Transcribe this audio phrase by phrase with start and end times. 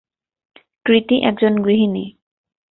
[0.85, 2.05] কৃতি একজন গৃহিণী।